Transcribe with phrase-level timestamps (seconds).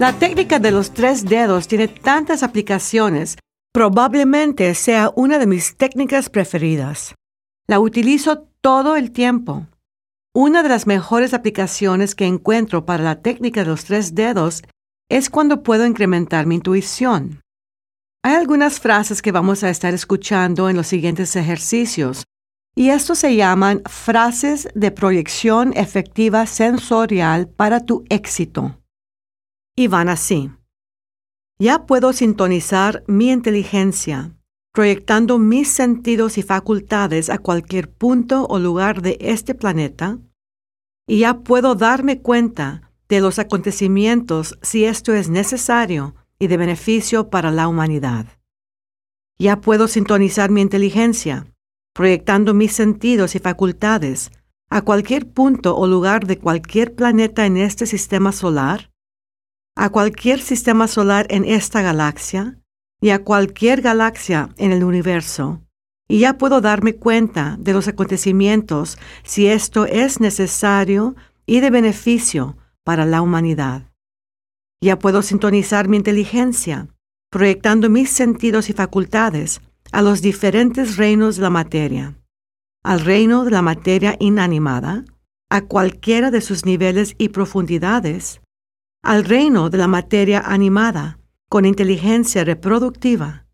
[0.00, 3.36] La técnica de los tres dedos tiene tantas aplicaciones,
[3.70, 7.14] probablemente sea una de mis técnicas preferidas.
[7.68, 9.66] La utilizo todo el tiempo.
[10.34, 14.62] Una de las mejores aplicaciones que encuentro para la técnica de los tres dedos
[15.10, 17.42] es cuando puedo incrementar mi intuición.
[18.24, 22.24] Hay algunas frases que vamos a estar escuchando en los siguientes ejercicios,
[22.74, 28.79] y estos se llaman frases de proyección efectiva sensorial para tu éxito
[29.80, 30.50] y van así.
[31.58, 34.36] Ya puedo sintonizar mi inteligencia,
[34.74, 40.18] proyectando mis sentidos y facultades a cualquier punto o lugar de este planeta,
[41.08, 47.30] y ya puedo darme cuenta de los acontecimientos si esto es necesario y de beneficio
[47.30, 48.26] para la humanidad.
[49.38, 51.46] Ya puedo sintonizar mi inteligencia,
[51.94, 54.30] proyectando mis sentidos y facultades
[54.68, 58.89] a cualquier punto o lugar de cualquier planeta en este sistema solar,
[59.76, 62.58] a cualquier sistema solar en esta galaxia
[63.00, 65.60] y a cualquier galaxia en el universo,
[66.08, 71.14] y ya puedo darme cuenta de los acontecimientos si esto es necesario
[71.46, 73.90] y de beneficio para la humanidad.
[74.82, 76.88] Ya puedo sintonizar mi inteligencia,
[77.30, 79.60] proyectando mis sentidos y facultades
[79.92, 82.16] a los diferentes reinos de la materia,
[82.82, 85.04] al reino de la materia inanimada,
[85.48, 88.39] a cualquiera de sus niveles y profundidades,
[89.02, 93.46] al reino de la materia animada con inteligencia reproductiva,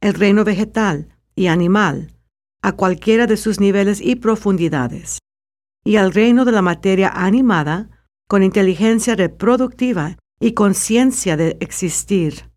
[0.00, 2.12] el reino vegetal y animal
[2.62, 5.18] a cualquiera de sus niveles y profundidades,
[5.84, 7.88] y al reino de la materia animada
[8.28, 12.50] con inteligencia reproductiva y conciencia de existir,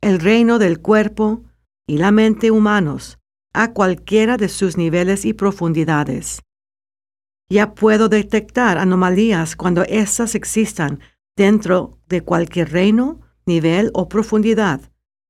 [0.00, 1.44] el reino del cuerpo
[1.86, 3.18] y la mente humanos
[3.52, 6.42] a cualquiera de sus niveles y profundidades.
[7.50, 11.00] Ya puedo detectar anomalías cuando éstas existan
[11.38, 14.80] dentro de cualquier reino, nivel o profundidad,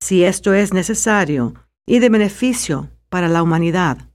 [0.01, 1.53] si esto es necesario
[1.85, 4.09] y de beneficio para la humanidad.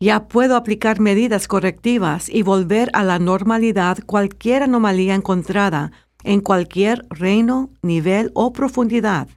[0.00, 5.92] Ya puedo aplicar medidas correctivas y volver a la normalidad cualquier anomalía encontrada
[6.24, 9.28] en cualquier reino, nivel o profundidad,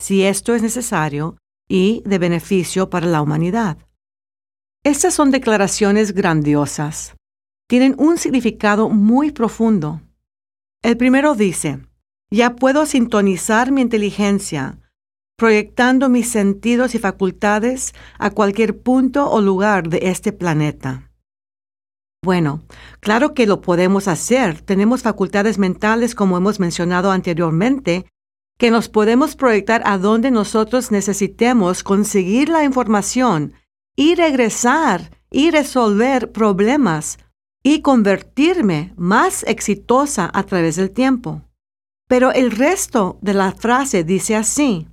[0.00, 1.36] si esto es necesario
[1.68, 3.76] y de beneficio para la humanidad.
[4.84, 7.14] Estas son declaraciones grandiosas.
[7.68, 10.00] Tienen un significado muy profundo
[10.82, 11.80] el primero dice,
[12.30, 14.78] ya puedo sintonizar mi inteligencia,
[15.36, 21.10] proyectando mis sentidos y facultades a cualquier punto o lugar de este planeta.
[22.22, 22.62] Bueno,
[23.00, 24.60] claro que lo podemos hacer.
[24.60, 28.04] Tenemos facultades mentales, como hemos mencionado anteriormente,
[28.58, 33.54] que nos podemos proyectar a donde nosotros necesitemos conseguir la información
[33.96, 37.18] y regresar y resolver problemas
[37.62, 41.42] y convertirme más exitosa a través del tiempo.
[42.08, 44.88] Pero el resto de la frase dice así,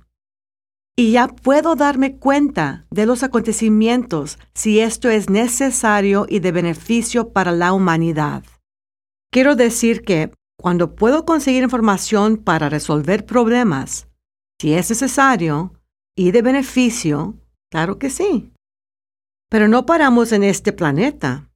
[0.96, 7.32] y ya puedo darme cuenta de los acontecimientos si esto es necesario y de beneficio
[7.32, 8.42] para la humanidad.
[9.30, 14.08] Quiero decir que cuando puedo conseguir información para resolver problemas,
[14.60, 15.72] si es necesario
[16.16, 17.36] y de beneficio,
[17.70, 18.52] claro que sí.
[19.48, 21.47] Pero no paramos en este planeta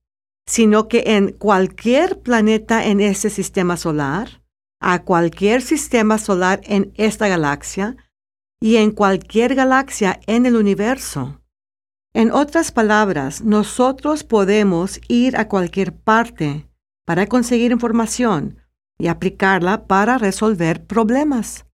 [0.47, 4.43] sino que en cualquier planeta en este sistema solar,
[4.81, 7.97] a cualquier sistema solar en esta galaxia
[8.61, 11.41] y en cualquier galaxia en el universo.
[12.15, 16.69] En otras palabras, nosotros podemos ir a cualquier parte
[17.07, 18.59] para conseguir información
[18.99, 21.65] y aplicarla para resolver problemas.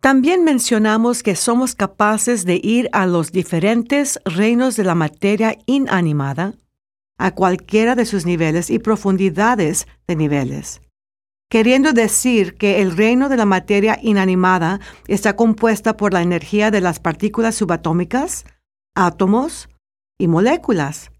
[0.00, 6.54] También mencionamos que somos capaces de ir a los diferentes reinos de la materia inanimada
[7.18, 10.80] a cualquiera de sus niveles y profundidades de niveles,
[11.50, 16.80] queriendo decir que el reino de la materia inanimada está compuesta por la energía de
[16.80, 18.44] las partículas subatómicas,
[18.94, 19.68] átomos
[20.18, 21.10] y moléculas.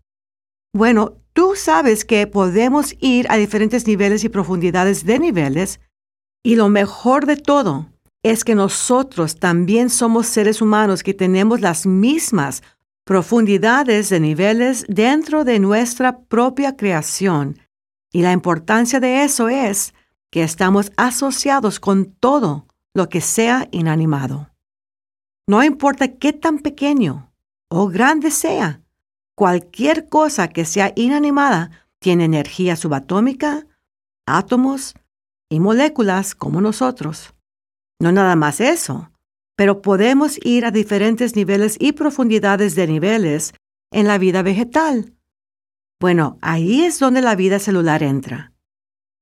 [0.75, 5.81] Bueno, tú sabes que podemos ir a diferentes niveles y profundidades de niveles,
[6.43, 7.91] y lo mejor de todo
[8.23, 12.63] es que nosotros también somos seres humanos que tenemos las mismas
[13.07, 17.57] profundidades de niveles dentro de nuestra propia creación.
[18.13, 19.95] Y la importancia de eso es
[20.33, 24.51] que estamos asociados con todo lo que sea inanimado.
[25.47, 27.33] No importa qué tan pequeño
[27.71, 28.83] o grande sea,
[29.37, 31.71] cualquier cosa que sea inanimada
[32.01, 33.67] tiene energía subatómica,
[34.27, 34.95] átomos
[35.49, 37.35] y moléculas como nosotros.
[38.01, 39.11] No nada más eso,
[39.57, 43.55] pero podemos ir a diferentes niveles y profundidades de niveles
[43.91, 45.15] en la vida vegetal.
[45.99, 48.53] Bueno, ahí es donde la vida celular entra.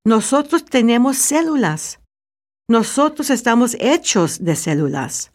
[0.05, 2.01] Nosotros tenemos células.
[2.69, 5.33] nosotros estamos hechos de células.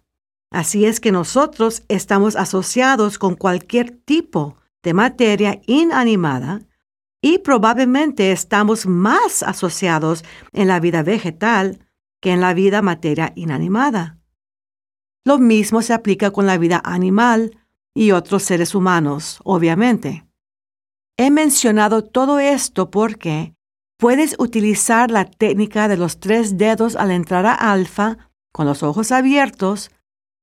[0.51, 6.61] Así es que nosotros estamos asociados con cualquier tipo de materia inanimada
[7.21, 10.23] y probablemente estamos más asociados
[10.53, 11.85] en la vida vegetal
[12.19, 14.18] que en la vida materia inanimada.
[15.25, 17.57] Lo mismo se aplica con la vida animal
[17.93, 20.25] y otros seres humanos, obviamente.
[21.17, 23.53] He mencionado todo esto porque
[23.97, 29.11] puedes utilizar la técnica de los tres dedos al entrar a alfa con los ojos
[29.11, 29.91] abiertos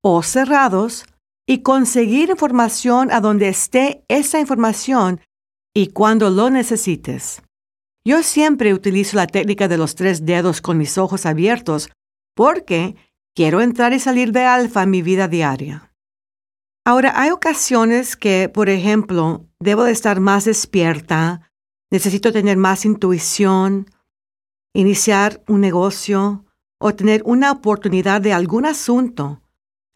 [0.03, 1.07] o cerrados
[1.47, 5.21] y conseguir información a donde esté esa información
[5.75, 7.43] y cuando lo necesites.
[8.05, 11.91] Yo siempre utilizo la técnica de los tres dedos con mis ojos abiertos
[12.35, 12.97] porque
[13.37, 15.93] quiero entrar y salir de alfa en mi vida diaria.
[16.85, 21.53] Ahora, hay ocasiones que, por ejemplo, debo de estar más despierta,
[21.93, 23.89] necesito tener más intuición,
[24.75, 26.45] iniciar un negocio
[26.79, 29.43] o tener una oportunidad de algún asunto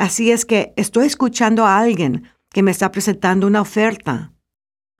[0.00, 4.32] Así es que estoy escuchando a alguien que me está presentando una oferta.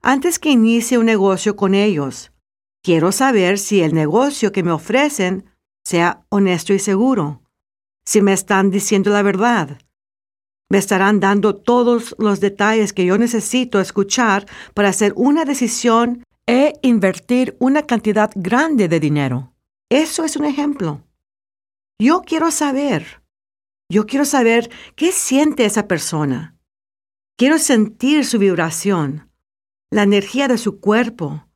[0.02, 2.32] Antes que inicie un negocio con ellos,
[2.82, 5.46] quiero saber si el negocio que me ofrecen
[5.84, 7.40] sea honesto y seguro,
[8.04, 9.78] si me están diciendo la verdad.
[10.68, 16.74] Me estarán dando todos los detalles que yo necesito escuchar para hacer una decisión e
[16.82, 19.52] invertir una cantidad grande de dinero.
[19.88, 21.02] Eso es un ejemplo.
[21.98, 23.20] Yo quiero saber
[23.90, 26.56] yo quiero saber qué siente esa persona.
[27.36, 29.28] Quiero sentir su vibración,
[29.90, 31.48] la energía de su cuerpo.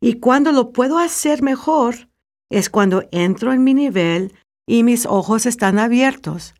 [0.00, 2.08] Y cuando lo puedo hacer mejor
[2.48, 4.32] es cuando entro en mi nivel
[4.68, 6.54] y mis ojos están abiertos.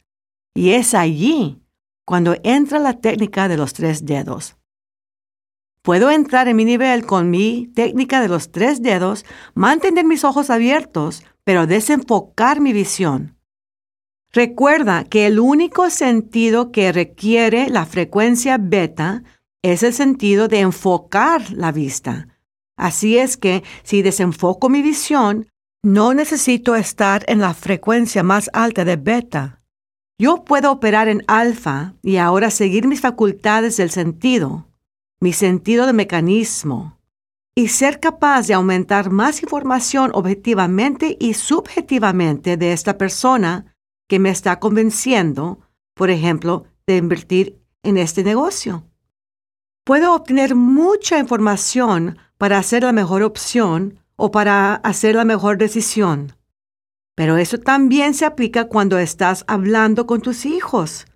[0.55, 1.63] Y es allí
[2.05, 4.57] cuando entra la técnica de los tres dedos.
[5.83, 9.25] Puedo entrar en mi nivel con mi técnica de los tres dedos,
[9.55, 13.37] mantener mis ojos abiertos, pero desenfocar mi visión.
[14.33, 19.23] Recuerda que el único sentido que requiere la frecuencia beta
[19.63, 22.29] es el sentido de enfocar la vista.
[22.77, 25.49] Así es que si desenfoco mi visión,
[25.89, 29.63] no necesito estar en la frecuencia más alta de beta.
[30.19, 34.69] Yo puedo operar en alfa y ahora seguir mis facultades del sentido,
[35.19, 36.99] mi sentido de mecanismo,
[37.55, 43.75] y ser capaz de aumentar más información objetivamente y subjetivamente de esta persona
[44.11, 45.61] que me está convenciendo,
[45.95, 48.85] por ejemplo, de invertir en este negocio.
[49.85, 56.35] Puedo obtener mucha información para hacer la mejor opción o para hacer la mejor decisión.
[57.15, 61.07] Pero eso también se aplica cuando estás hablando con tus hijos,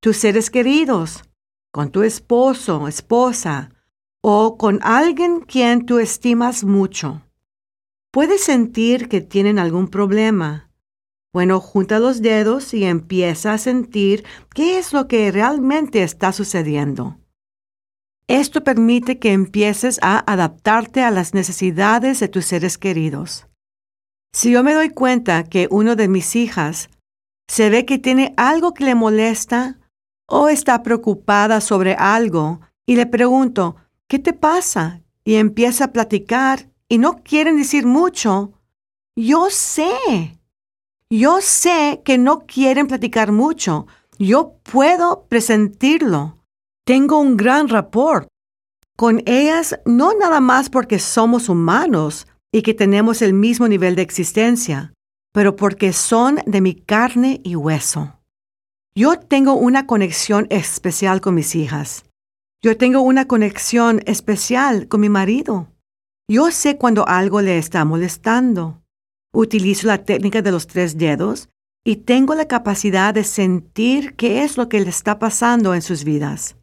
[0.00, 1.24] tus seres queridos,
[1.72, 3.70] con tu esposo, esposa
[4.20, 7.22] o con alguien quien tú estimas mucho.
[8.12, 10.72] Puedes sentir que tienen algún problema
[11.32, 17.18] bueno, junta los dedos y empieza a sentir qué es lo que realmente está sucediendo.
[18.28, 23.46] Esto permite que empieces a adaptarte a las necesidades de tus seres queridos.
[24.32, 26.88] Si yo me doy cuenta que uno de mis hijas
[27.48, 29.78] se ve que tiene algo que le molesta
[30.26, 33.76] o está preocupada sobre algo y le pregunto,
[34.08, 35.02] ¿qué te pasa?
[35.24, 38.52] Y empieza a platicar y no quieren decir mucho,
[39.14, 40.38] yo sé
[41.12, 43.86] yo sé que no quieren platicar mucho.
[44.18, 46.38] Yo puedo presentirlo.
[46.84, 48.26] Tengo un gran rapport
[48.96, 54.02] con ellas, no nada más porque somos humanos y que tenemos el mismo nivel de
[54.02, 54.92] existencia,
[55.32, 58.18] pero porque son de mi carne y hueso.
[58.96, 62.04] Yo tengo una conexión especial con mis hijas.
[62.62, 65.68] Yo tengo una conexión especial con mi marido.
[66.28, 68.82] Yo sé cuando algo le está molestando.
[69.32, 71.48] Utilizo la técnica de los tres dedos
[71.84, 76.04] y tengo la capacidad de sentir qué es lo que les está pasando en sus
[76.04, 76.56] vidas,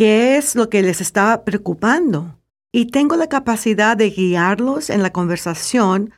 [0.00, 2.38] qué es lo que les está preocupando.
[2.72, 6.14] Y tengo la capacidad de guiarlos en la conversación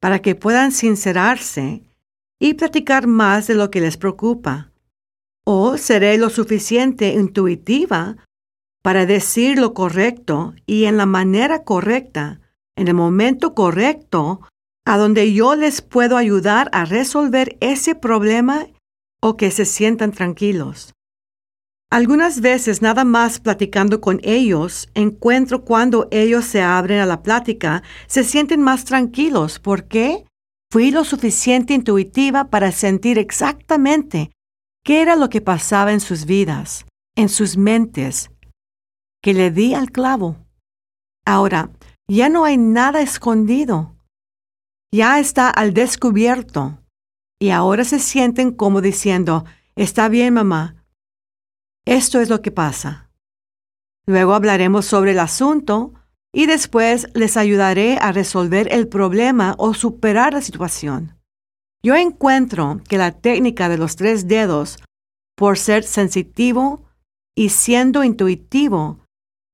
[0.00, 1.84] para que puedan sincerarse
[2.40, 4.72] y platicar más de lo que les preocupa.
[5.44, 8.16] O seré lo suficiente intuitiva
[8.82, 12.40] para decir lo correcto y en la manera correcta,
[12.74, 14.40] en el momento correcto,
[14.84, 18.66] a donde yo les puedo ayudar a resolver ese problema
[19.20, 20.94] o que se sientan tranquilos.
[21.90, 27.82] Algunas veces nada más platicando con ellos, encuentro cuando ellos se abren a la plática,
[28.06, 29.58] se sienten más tranquilos.
[29.58, 30.24] ¿Por qué?
[30.70, 34.30] Fui lo suficiente intuitiva para sentir exactamente
[34.84, 38.30] qué era lo que pasaba en sus vidas, en sus mentes,
[39.20, 40.36] que le di al clavo.
[41.26, 41.70] Ahora,
[42.08, 43.96] ya no hay nada escondido
[44.92, 46.76] ya está al descubierto.
[47.42, 50.79] y ahora se sienten como diciendo, está bien mamá,
[51.86, 53.10] esto es lo que pasa.
[54.06, 55.94] Luego hablaremos sobre el asunto
[56.32, 61.16] y después les ayudaré a resolver el problema o superar la situación.
[61.82, 64.78] Yo encuentro que la técnica de los tres dedos,
[65.36, 66.84] por ser sensitivo
[67.34, 69.00] y siendo intuitivo,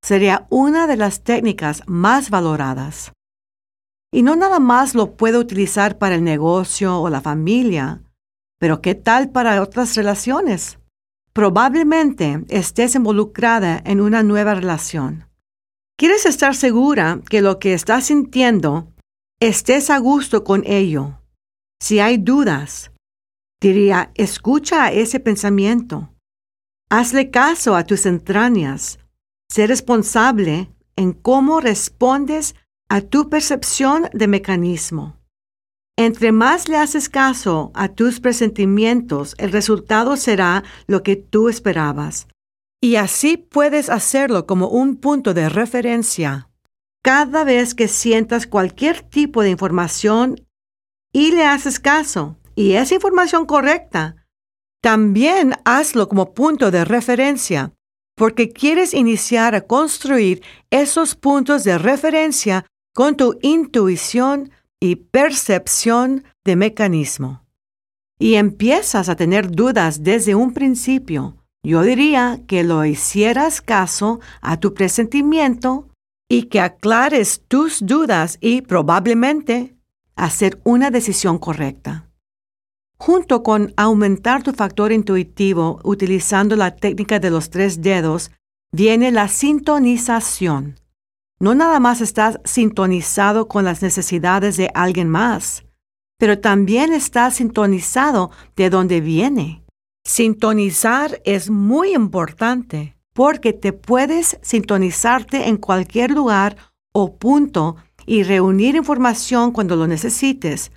[0.02, 3.12] sería una de las técnicas más valoradas.
[4.12, 8.02] Y no nada más lo puedo utilizar para el negocio o la familia,
[8.58, 10.78] pero ¿qué tal para otras relaciones?
[11.36, 15.28] Probablemente estés involucrada en una nueva relación.
[15.98, 18.90] Quieres estar segura que lo que estás sintiendo
[19.38, 21.20] estés a gusto con ello.
[21.78, 22.90] Si hay dudas,
[23.60, 26.10] diría, escucha a ese pensamiento.
[26.88, 28.98] Hazle caso a tus entrañas.
[29.50, 32.54] Sé responsable en cómo respondes
[32.88, 35.18] a tu percepción de mecanismo.
[35.98, 42.28] Entre más le haces caso a tus presentimientos, el resultado será lo que tú esperabas.
[42.82, 46.50] Y así puedes hacerlo como un punto de referencia.
[47.02, 50.46] Cada vez que sientas cualquier tipo de información
[51.12, 54.26] y le haces caso, y es información correcta,
[54.82, 57.72] también hazlo como punto de referencia,
[58.16, 64.50] porque quieres iniciar a construir esos puntos de referencia con tu intuición
[64.80, 67.44] y percepción de mecanismo.
[68.18, 71.36] Y empiezas a tener dudas desde un principio.
[71.62, 75.88] Yo diría que lo hicieras caso a tu presentimiento
[76.28, 79.76] y que aclares tus dudas y probablemente
[80.16, 82.08] hacer una decisión correcta.
[82.98, 88.30] Junto con aumentar tu factor intuitivo utilizando la técnica de los tres dedos,
[88.72, 90.76] viene la sintonización.
[91.38, 95.64] No nada más estás sintonizado con las necesidades de alguien más,
[96.18, 99.62] pero también estás sintonizado de dónde viene.
[100.04, 106.56] Sintonizar es muy importante porque te puedes sintonizarte en cualquier lugar
[106.92, 107.76] o punto
[108.06, 110.70] y reunir información cuando lo necesites.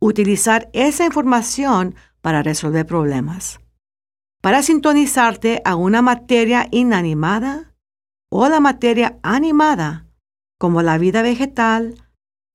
[0.00, 3.60] Utilizar esa información para resolver problemas.
[4.42, 7.73] Para sintonizarte a una materia inanimada,
[8.36, 10.08] o la materia animada,
[10.58, 11.94] como la vida vegetal,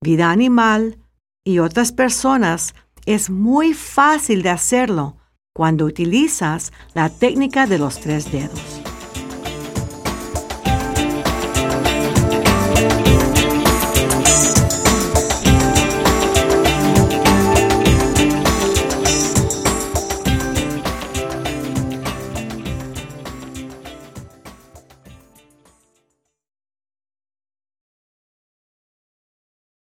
[0.04, 0.98] vida animal
[1.42, 2.74] y otras personas,
[3.06, 5.16] es muy fácil de hacerlo
[5.56, 8.79] cuando utilizas la técnica de los tres dedos.